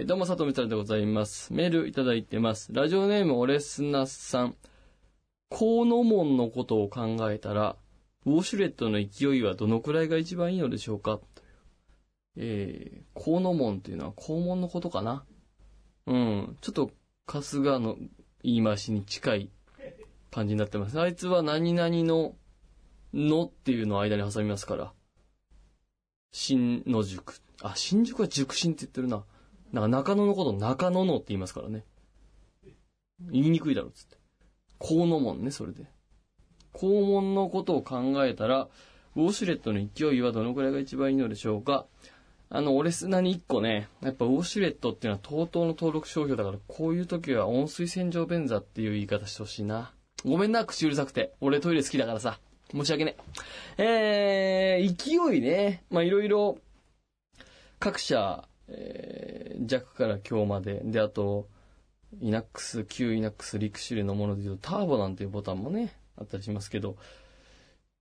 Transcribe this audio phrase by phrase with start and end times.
[0.00, 1.52] えーどうも、佐藤みたるでございます。
[1.52, 2.72] メールいただいてます。
[2.72, 4.56] ラジオネーム、オレスナさん。
[5.50, 7.76] 河野門のことを考えたら、
[8.24, 11.18] ウォシュレットの勢いはどのくらいが一番いいのでしょうか？
[11.18, 11.22] と
[12.36, 15.22] えー、河野門っていうのは肛門のことかな？
[16.06, 16.56] うん。
[16.62, 16.90] ちょっと、
[17.26, 17.98] 春日の
[18.42, 19.50] 言い回しに近い
[20.30, 20.98] 感じになってます。
[20.98, 22.34] あいつは何々の、
[23.12, 24.94] のっていうのを間に挟みますから。
[26.32, 27.42] 新野宿。
[27.60, 29.24] あ、新宿は熟新って言ってるな。
[29.72, 31.84] なんか中野のこと中野のって言いますからね。
[33.30, 34.16] 言いにくいだろ、つって。
[34.78, 35.84] 河野門ね、それで。
[36.72, 38.68] 肛門のことを考えたら、
[39.16, 41.86] ウォシュレットの勢いはどのくらいが一番いいのでしょうか
[42.48, 49.92] あの、俺砂に一個ね、やっぱウォシュレットっていうのは TOTO の登録商標だから、こういう時は温水洗浄便座っていう言い方してほしいな。
[50.24, 51.32] ごめんな、口うるさくて。
[51.40, 52.40] 俺トイレ好きだからさ。
[52.72, 53.16] 申し訳ね。
[53.78, 55.84] えー、勢いね。
[55.90, 56.58] まあ、いろいろ、
[57.78, 60.80] 各社、えー、弱から強まで。
[60.84, 61.48] で、あと、
[62.20, 66.96] イナックス、旧イナックス、リクシルのもので言うと、ターボなんていうボタンもね、あったりしますけど、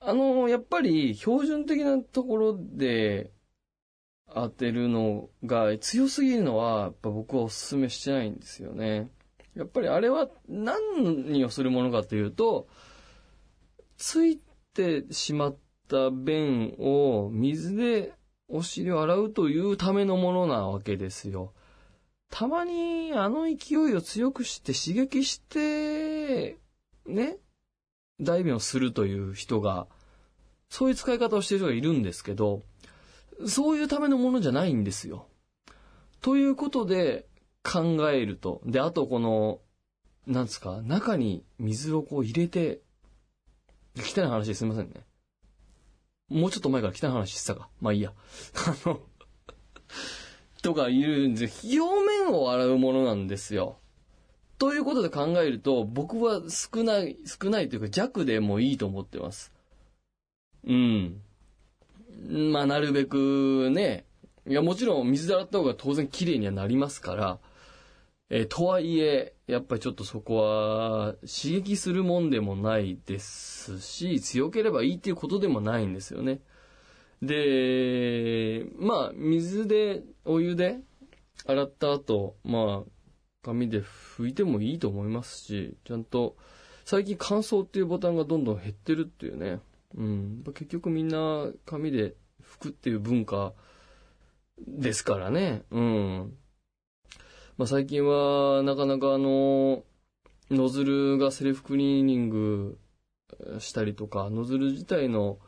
[0.00, 3.32] あの、やっぱり標準的なところで
[4.34, 9.10] 当てるのが強すぎるのは、やっぱ僕はお勧めしてないんですよね。
[9.54, 12.68] やっぱりあれは何をするものかというと、
[13.96, 14.40] つい
[14.72, 15.56] てしまっ
[15.88, 18.12] た便を水で
[18.48, 21.52] お尻を洗うというためのものなわけですよ。
[22.30, 26.58] たまにあの勢いを強くして刺激して、
[27.06, 27.38] ね、
[28.20, 29.86] 代弁をするという人が、
[30.70, 32.62] そういう使い方をしている人がいるんですけど、
[33.46, 35.26] そういうためのものじゃないんですよ。
[36.20, 37.26] ということで
[37.62, 39.60] 考えると、で、あとこの、
[40.26, 42.80] なんですか、中に水をこう入れて、
[43.96, 45.07] 汚い話ですみませんね。
[46.28, 47.68] もうちょっと前から汚い話してたか。
[47.80, 48.12] まあいいや。
[48.66, 49.00] あの、
[50.62, 53.78] とか言うんです表面を洗うものなんですよ。
[54.58, 59.52] ということで考えると、僕は少ない、少ないというか弱でもいいと思ってます。
[60.66, 61.22] うん。
[62.28, 64.04] まあ、なるべくね、
[64.46, 67.38] いや、もちろん水で洗った方が当然綺麗にはなりますから、
[68.30, 76.40] えーとはいえ、やっぱりちょっとそこは刺激するもんでもないですし、強ければいいっていうことでもないんですよね。
[77.22, 80.80] で、まあ、水で、お湯で
[81.46, 82.90] 洗った後、まあ、
[83.42, 86.36] 紙で拭いてもいいと思いますし、ちゃんと、
[86.84, 89.60] 最近乾燥っていうボタンがどんどん減ってるっていうね。
[89.96, 90.42] うん。
[90.44, 93.54] 結局みんな紙で拭くっていう文化
[94.66, 95.62] ですからね。
[95.70, 96.38] うん。
[97.58, 99.82] まあ最近はなかなかあの、
[100.48, 102.78] ノズルがセルフクリーニング
[103.58, 105.38] したりとか、ノズル自体の、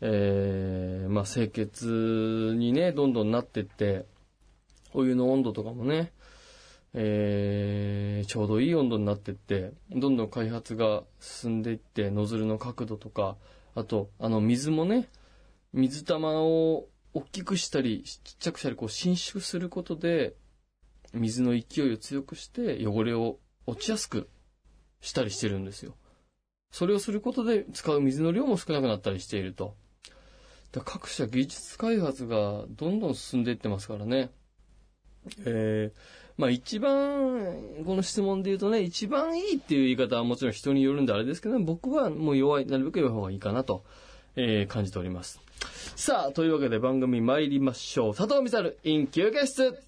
[0.00, 4.06] えー、まあ清潔にね、どんどんなってって、
[4.94, 6.12] お湯の温度とかもね、
[6.94, 13.36] えー、ちょうどいい温度になってって、どんどん開発が進んでいって、ノズルの角度とか、
[13.74, 15.10] あと、あの、水もね、
[15.74, 20.36] 水玉を大きくしたり、ちっちゃくしたり、こう、伸縮することで、
[21.14, 24.28] 水の勢いを強くして、汚れを落ちやすく
[25.00, 25.96] したりしてるんですよ。
[26.70, 29.76] それをすることで、使う水の量も少なくなったりしていると。
[30.72, 34.30] だ各社技術開発がどんどん進んでいってますからね。
[35.46, 35.98] えー、
[36.36, 43.84] まあ一番、この質問で言うとね、一番いいっていう言い方はもちろん人によるんであれですけど、僕はもう弱い、なるべく弱い方がいいかなと、
[44.36, 45.40] えー感じております。
[45.94, 48.14] さあ、というわけで番組参りましょう。
[48.14, 49.78] 佐藤美猿、イン休憩室